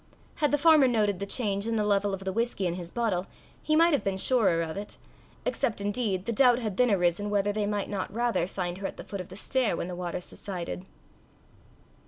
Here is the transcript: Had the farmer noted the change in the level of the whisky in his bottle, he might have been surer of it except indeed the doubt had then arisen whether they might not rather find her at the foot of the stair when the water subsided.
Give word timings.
Had 0.37 0.49
the 0.49 0.57
farmer 0.57 0.87
noted 0.87 1.19
the 1.19 1.27
change 1.27 1.67
in 1.67 1.75
the 1.75 1.85
level 1.85 2.11
of 2.11 2.23
the 2.25 2.33
whisky 2.33 2.65
in 2.65 2.73
his 2.73 2.89
bottle, 2.89 3.27
he 3.61 3.75
might 3.75 3.93
have 3.93 4.03
been 4.03 4.17
surer 4.17 4.63
of 4.63 4.75
it 4.75 4.97
except 5.45 5.79
indeed 5.79 6.25
the 6.25 6.31
doubt 6.31 6.57
had 6.57 6.75
then 6.77 6.89
arisen 6.89 7.29
whether 7.29 7.53
they 7.53 7.67
might 7.67 7.87
not 7.87 8.11
rather 8.11 8.47
find 8.47 8.79
her 8.79 8.87
at 8.87 8.97
the 8.97 9.03
foot 9.03 9.21
of 9.21 9.29
the 9.29 9.35
stair 9.37 9.77
when 9.77 9.87
the 9.87 9.95
water 9.95 10.19
subsided. 10.19 10.85